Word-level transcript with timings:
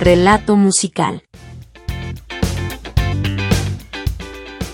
Relato 0.00 0.56
musical. 0.56 1.22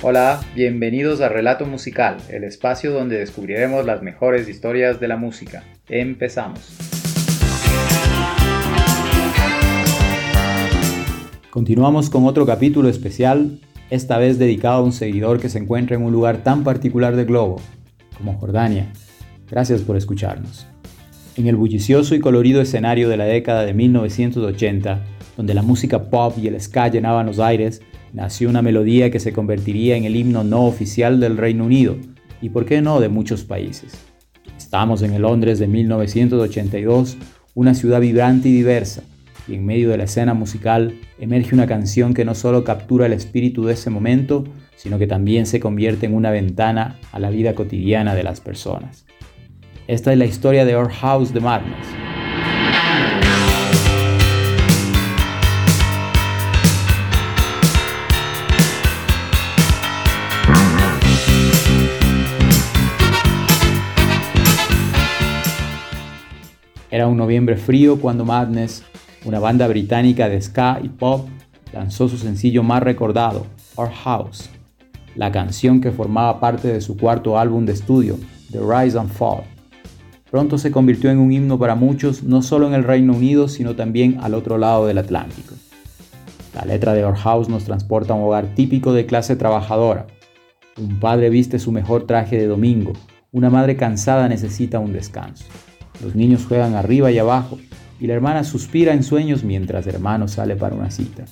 Hola, 0.01 0.41
bienvenidos 0.55 1.21
a 1.21 1.29
Relato 1.29 1.67
Musical, 1.67 2.17
el 2.31 2.43
espacio 2.43 2.91
donde 2.91 3.19
descubriremos 3.19 3.85
las 3.85 4.03
mejores 4.03 4.49
historias 4.49 4.99
de 4.99 5.09
la 5.09 5.19
música. 5.19 5.63
Empezamos. 5.91 6.75
Continuamos 11.51 12.09
con 12.09 12.25
otro 12.25 12.47
capítulo 12.47 12.89
especial, 12.89 13.61
esta 13.91 14.17
vez 14.17 14.39
dedicado 14.39 14.77
a 14.77 14.83
un 14.83 14.93
seguidor 14.93 15.39
que 15.39 15.51
se 15.51 15.59
encuentra 15.59 15.97
en 15.97 16.03
un 16.03 16.13
lugar 16.13 16.39
tan 16.39 16.65
particular 16.65 17.15
del 17.15 17.27
globo, 17.27 17.61
como 18.17 18.39
Jordania. 18.39 18.91
Gracias 19.51 19.83
por 19.83 19.99
escucharnos. 19.99 20.67
En 21.41 21.47
el 21.47 21.57
bullicioso 21.57 22.15
y 22.15 22.21
colorido 22.21 22.61
escenario 22.61 23.09
de 23.09 23.17
la 23.17 23.25
década 23.25 23.65
de 23.65 23.73
1980, 23.73 25.03
donde 25.39 25.55
la 25.55 25.63
música 25.63 26.11
pop 26.11 26.37
y 26.37 26.49
el 26.49 26.61
ska 26.61 26.89
llenaban 26.89 27.25
los 27.25 27.39
aires, 27.39 27.81
nació 28.13 28.51
una 28.51 28.61
melodía 28.61 29.11
que 29.11 29.21
se 29.21 29.33
convertiría 29.33 29.97
en 29.97 30.05
el 30.05 30.17
himno 30.17 30.45
no 30.45 30.67
oficial 30.67 31.19
del 31.19 31.39
Reino 31.39 31.65
Unido 31.65 31.97
y, 32.43 32.51
por 32.51 32.67
qué 32.67 32.83
no, 32.83 33.01
de 33.01 33.09
muchos 33.09 33.45
países. 33.45 33.95
Estamos 34.59 35.01
en 35.01 35.15
el 35.15 35.23
Londres 35.23 35.59
de 35.59 35.67
1982, 35.67 37.17
una 37.55 37.73
ciudad 37.73 38.03
vibrante 38.03 38.51
y 38.51 38.53
diversa, 38.53 39.03
y 39.49 39.55
en 39.55 39.65
medio 39.65 39.89
de 39.89 39.97
la 39.97 40.05
escena 40.05 40.35
musical 40.35 40.93
emerge 41.19 41.55
una 41.55 41.67
canción 41.67 42.13
que 42.13 42.27
no 42.27 42.35
solo 42.35 42.65
captura 42.65 43.07
el 43.07 43.15
espíritu 43.15 43.65
de 43.65 43.73
ese 43.73 43.89
momento, 43.89 44.45
sino 44.77 44.99
que 44.99 45.07
también 45.07 45.47
se 45.47 45.59
convierte 45.59 46.05
en 46.05 46.15
una 46.15 46.33
ventana 46.33 46.99
a 47.13 47.19
la 47.19 47.31
vida 47.31 47.55
cotidiana 47.55 48.15
de 48.15 48.25
las 48.25 48.43
personas. 48.43 49.07
Esta 49.91 50.13
es 50.13 50.19
la 50.19 50.25
historia 50.25 50.65
de 50.65 50.77
Our 50.77 50.89
House 50.89 51.35
de 51.35 51.41
Madness. 51.41 51.75
Era 66.89 67.09
un 67.09 67.17
noviembre 67.17 67.57
frío 67.57 68.01
cuando 68.01 68.25
Madness, 68.25 68.85
una 69.25 69.41
banda 69.41 69.67
británica 69.67 70.29
de 70.29 70.41
ska 70.41 70.79
y 70.81 70.89
pop, 70.89 71.27
lanzó 71.73 72.09
su 72.09 72.17
sencillo 72.17 72.63
más 72.63 72.81
recordado, 72.85 73.45
Our 73.75 73.91
House, 73.91 74.51
la 75.17 75.33
canción 75.33 75.81
que 75.81 75.91
formaba 75.91 76.39
parte 76.39 76.69
de 76.69 76.81
su 76.81 76.97
cuarto 76.97 77.37
álbum 77.37 77.67
de 77.67 77.73
estudio, 77.73 78.21
The 78.53 78.61
Rise 78.61 78.97
and 78.97 79.11
Fall. 79.11 79.43
Pronto 80.31 80.59
se 80.59 80.71
convirtió 80.71 81.11
en 81.11 81.19
un 81.19 81.33
himno 81.33 81.59
para 81.59 81.75
muchos, 81.75 82.23
no 82.23 82.43
solo 82.43 82.69
en 82.69 82.75
el 82.75 82.85
Reino 82.85 83.15
Unido, 83.15 83.49
sino 83.49 83.75
también 83.75 84.19
al 84.23 84.35
otro 84.35 84.59
lado 84.59 84.87
del 84.87 84.99
Atlántico. 84.99 85.55
La 86.55 86.65
letra 86.65 86.95
de 86.95 87.05
Our 87.05 87.17
House 87.17 87.49
nos 87.49 87.65
transporta 87.65 88.13
a 88.13 88.17
un 88.17 88.25
hogar 88.25 88.55
típico 88.55 88.93
de 88.93 89.07
clase 89.07 89.35
trabajadora. 89.35 90.07
Un 90.79 91.01
padre 91.01 91.31
viste 91.31 91.59
su 91.59 91.73
mejor 91.73 92.07
traje 92.07 92.39
de 92.39 92.47
domingo, 92.47 92.93
una 93.33 93.51
madre 93.51 93.77
cansada 93.77 94.29
necesita 94.29 94.79
un 94.79 94.93
descanso. 94.93 95.45
Los 96.03 96.15
niños 96.15 96.47
juegan 96.47 96.75
arriba 96.75 97.11
y 97.11 97.19
abajo, 97.19 97.59
y 98.01 98.07
la 98.07 98.15
hermana 98.15 98.45
suspira 98.45 98.93
en 98.93 99.03
sueños 99.03 99.45
mientras 99.45 99.87
el 99.87 99.95
hermano 99.97 100.27
sale 100.27 100.57
para 100.57 100.75
una 100.75 100.91
cita. 100.91 101.25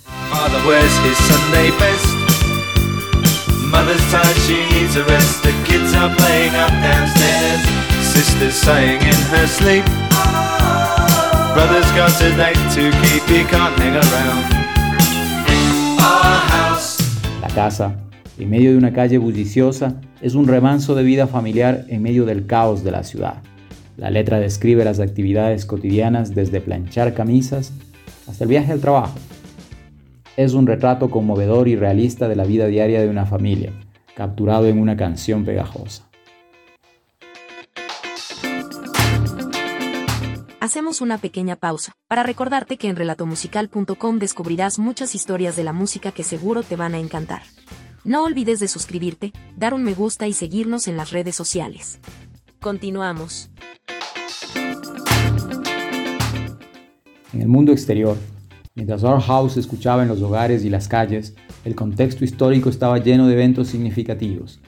La 17.42 17.48
casa, 17.54 17.96
en 18.38 18.50
medio 18.50 18.70
de 18.72 18.78
una 18.78 18.92
calle 18.92 19.18
bulliciosa, 19.18 20.00
es 20.22 20.34
un 20.34 20.48
remanso 20.48 20.94
de 20.94 21.02
vida 21.02 21.26
familiar 21.26 21.84
en 21.88 22.02
medio 22.02 22.24
del 22.24 22.46
caos 22.46 22.82
de 22.82 22.92
la 22.92 23.04
ciudad. 23.04 23.42
La 23.96 24.10
letra 24.10 24.40
describe 24.40 24.84
las 24.84 25.00
actividades 25.00 25.66
cotidianas 25.66 26.34
desde 26.34 26.60
planchar 26.60 27.14
camisas 27.14 27.72
hasta 28.26 28.44
el 28.44 28.50
viaje 28.50 28.72
al 28.72 28.80
trabajo. 28.80 29.18
Es 30.36 30.54
un 30.54 30.66
retrato 30.66 31.10
conmovedor 31.10 31.68
y 31.68 31.76
realista 31.76 32.28
de 32.28 32.36
la 32.36 32.44
vida 32.44 32.66
diaria 32.68 33.02
de 33.02 33.08
una 33.08 33.26
familia, 33.26 33.72
capturado 34.14 34.66
en 34.66 34.78
una 34.78 34.96
canción 34.96 35.44
pegajosa. 35.44 36.07
Hacemos 40.68 41.00
una 41.00 41.16
pequeña 41.16 41.56
pausa 41.56 41.94
para 42.08 42.22
recordarte 42.22 42.76
que 42.76 42.90
en 42.90 42.96
relatomusical.com 42.96 44.18
descubrirás 44.18 44.78
muchas 44.78 45.14
historias 45.14 45.56
de 45.56 45.64
la 45.64 45.72
música 45.72 46.12
que 46.12 46.22
seguro 46.22 46.62
te 46.62 46.76
van 46.76 46.92
a 46.92 46.98
encantar. 46.98 47.40
No 48.04 48.22
olvides 48.22 48.60
de 48.60 48.68
suscribirte, 48.68 49.32
dar 49.56 49.72
un 49.72 49.82
me 49.82 49.94
gusta 49.94 50.28
y 50.28 50.34
seguirnos 50.34 50.86
en 50.86 50.98
las 50.98 51.10
redes 51.10 51.34
sociales. 51.34 52.00
Continuamos. 52.60 53.48
En 57.32 57.40
el 57.40 57.48
mundo 57.48 57.72
exterior, 57.72 58.18
mientras 58.74 59.02
Our 59.04 59.22
House 59.22 59.54
se 59.54 59.60
escuchaba 59.60 60.02
en 60.02 60.10
los 60.10 60.20
hogares 60.20 60.66
y 60.66 60.68
las 60.68 60.86
calles, 60.86 61.34
el 61.64 61.74
contexto 61.74 62.26
histórico 62.26 62.68
estaba 62.68 62.98
lleno 62.98 63.26
de 63.26 63.32
eventos 63.32 63.68
significativos. 63.68 64.60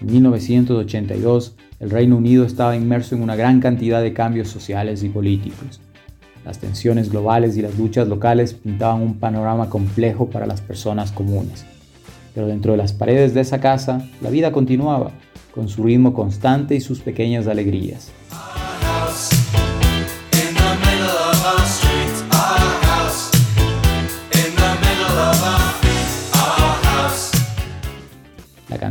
En 0.00 0.12
1982, 0.12 1.56
el 1.78 1.90
Reino 1.90 2.16
Unido 2.16 2.44
estaba 2.44 2.74
inmerso 2.74 3.14
en 3.14 3.22
una 3.22 3.36
gran 3.36 3.60
cantidad 3.60 4.00
de 4.00 4.14
cambios 4.14 4.48
sociales 4.48 5.02
y 5.02 5.10
políticos. 5.10 5.80
Las 6.44 6.58
tensiones 6.58 7.10
globales 7.10 7.56
y 7.58 7.62
las 7.62 7.76
luchas 7.78 8.08
locales 8.08 8.54
pintaban 8.54 9.02
un 9.02 9.18
panorama 9.18 9.68
complejo 9.68 10.30
para 10.30 10.46
las 10.46 10.62
personas 10.62 11.12
comunes. 11.12 11.66
Pero 12.34 12.46
dentro 12.46 12.72
de 12.72 12.78
las 12.78 12.94
paredes 12.94 13.34
de 13.34 13.42
esa 13.42 13.60
casa, 13.60 14.08
la 14.22 14.30
vida 14.30 14.52
continuaba, 14.52 15.10
con 15.54 15.68
su 15.68 15.82
ritmo 15.82 16.14
constante 16.14 16.74
y 16.76 16.80
sus 16.80 17.00
pequeñas 17.00 17.46
alegrías. 17.46 18.10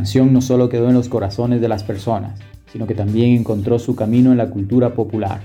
Canción 0.00 0.32
no 0.32 0.40
solo 0.40 0.70
quedó 0.70 0.88
en 0.88 0.94
los 0.94 1.10
corazones 1.10 1.60
de 1.60 1.68
las 1.68 1.84
personas, 1.84 2.40
sino 2.72 2.86
que 2.86 2.94
también 2.94 3.36
encontró 3.36 3.78
su 3.78 3.94
camino 3.94 4.32
en 4.32 4.38
la 4.38 4.48
cultura 4.48 4.94
popular. 4.94 5.42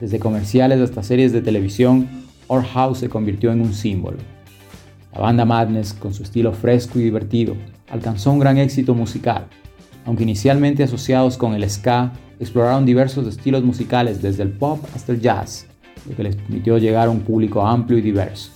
Desde 0.00 0.18
comerciales 0.18 0.80
hasta 0.80 1.04
series 1.04 1.32
de 1.32 1.40
televisión, 1.40 2.08
Our 2.48 2.64
House 2.64 2.98
se 2.98 3.08
convirtió 3.08 3.52
en 3.52 3.60
un 3.60 3.72
símbolo. 3.72 4.16
La 5.14 5.20
banda 5.20 5.44
Madness, 5.44 5.92
con 5.92 6.12
su 6.14 6.24
estilo 6.24 6.52
fresco 6.52 6.98
y 6.98 7.04
divertido, 7.04 7.54
alcanzó 7.90 8.32
un 8.32 8.40
gran 8.40 8.58
éxito 8.58 8.92
musical. 8.92 9.46
Aunque 10.04 10.24
inicialmente 10.24 10.82
asociados 10.82 11.36
con 11.36 11.54
el 11.54 11.70
ska, 11.70 12.12
exploraron 12.40 12.84
diversos 12.84 13.28
estilos 13.28 13.62
musicales 13.62 14.20
desde 14.20 14.42
el 14.42 14.50
pop 14.50 14.80
hasta 14.96 15.12
el 15.12 15.20
jazz, 15.20 15.68
lo 16.10 16.16
que 16.16 16.24
les 16.24 16.34
permitió 16.34 16.76
llegar 16.76 17.06
a 17.06 17.12
un 17.12 17.20
público 17.20 17.64
amplio 17.64 17.98
y 17.98 18.02
diverso. 18.02 18.50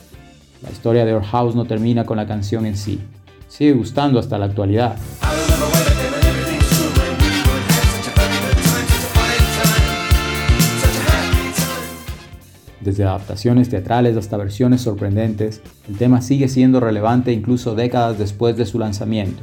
La 0.60 0.72
historia 0.72 1.04
de 1.04 1.14
Our 1.14 1.22
House 1.22 1.54
no 1.54 1.66
termina 1.66 2.04
con 2.04 2.16
la 2.16 2.26
canción 2.26 2.66
en 2.66 2.76
sí, 2.76 2.98
sigue 3.46 3.74
gustando 3.74 4.18
hasta 4.18 4.38
la 4.38 4.46
actualidad. 4.46 4.96
Desde 12.86 13.02
adaptaciones 13.02 13.68
teatrales 13.68 14.16
hasta 14.16 14.36
versiones 14.36 14.82
sorprendentes, 14.82 15.60
el 15.88 15.96
tema 15.96 16.22
sigue 16.22 16.46
siendo 16.46 16.78
relevante 16.78 17.32
incluso 17.32 17.74
décadas 17.74 18.16
después 18.16 18.56
de 18.56 18.64
su 18.64 18.78
lanzamiento. 18.78 19.42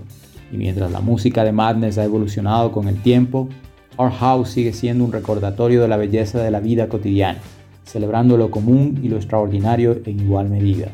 Y 0.50 0.56
mientras 0.56 0.90
la 0.94 1.02
música 1.02 1.44
de 1.44 1.52
Madness 1.52 1.98
ha 1.98 2.06
evolucionado 2.06 2.72
con 2.72 2.88
el 2.88 3.02
tiempo, 3.02 3.50
Our 3.98 4.14
House 4.14 4.52
sigue 4.52 4.72
siendo 4.72 5.04
un 5.04 5.12
recordatorio 5.12 5.82
de 5.82 5.90
la 5.90 5.98
belleza 5.98 6.42
de 6.42 6.52
la 6.52 6.62
vida 6.62 6.88
cotidiana, 6.88 7.40
celebrando 7.84 8.38
lo 8.38 8.50
común 8.50 9.02
y 9.04 9.10
lo 9.10 9.18
extraordinario 9.18 10.00
en 10.06 10.22
igual 10.22 10.50
medida. 10.50 10.88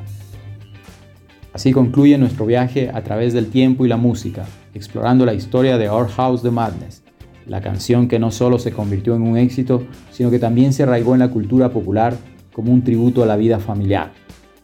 Así 1.53 1.71
concluye 1.71 2.17
nuestro 2.17 2.47
viaje 2.47 2.89
a 2.91 3.03
través 3.03 3.33
del 3.33 3.51
tiempo 3.51 3.85
y 3.85 3.89
la 3.89 3.97
música, 3.97 4.47
explorando 4.73 5.23
la 5.23 5.35
historia 5.35 5.77
de 5.77 5.87
Our 5.87 6.07
House 6.07 6.41
de 6.41 6.49
Madness, 6.49 7.03
la 7.45 7.61
canción 7.61 8.07
que 8.07 8.17
no 8.17 8.31
solo 8.31 8.57
se 8.57 8.71
convirtió 8.71 9.15
en 9.15 9.21
un 9.21 9.37
éxito, 9.37 9.83
sino 10.11 10.31
que 10.31 10.39
también 10.39 10.73
se 10.73 10.81
arraigó 10.81 11.13
en 11.13 11.19
la 11.19 11.29
cultura 11.29 11.69
popular 11.69 12.17
como 12.59 12.73
un 12.73 12.83
tributo 12.83 13.23
a 13.23 13.25
la 13.25 13.37
vida 13.37 13.57
familiar, 13.57 14.11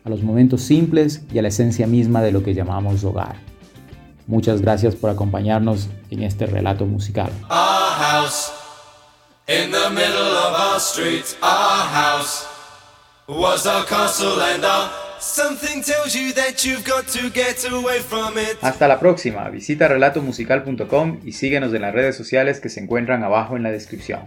a 0.04 0.10
los 0.10 0.22
momentos 0.22 0.62
simples 0.62 1.24
y 1.34 1.40
a 1.40 1.42
la 1.42 1.48
esencia 1.48 1.88
misma 1.88 2.22
de 2.22 2.34
lo 2.34 2.44
que 2.44 2.54
llamamos 2.54 3.06
hogar. 3.06 3.38
Muchas 4.28 4.60
gracias 4.60 4.98
por 4.98 5.12
acompañarnos 5.12 5.88
en 6.10 6.24
este 6.24 6.46
relato 6.46 6.86
musical. 6.86 7.32
Hasta 18.62 18.90
la 18.90 19.00
próxima. 19.00 19.48
Visita 19.48 19.88
relatomusical.com 19.88 21.22
y 21.24 21.32
síguenos 21.32 21.74
en 21.74 21.84
las 21.84 21.94
redes 21.94 22.18
sociales 22.18 22.60
que 22.60 22.68
se 22.68 22.82
encuentran 22.82 23.24
abajo 23.24 23.56
en 23.56 23.64
la 23.64 23.72
descripción. 23.72 24.20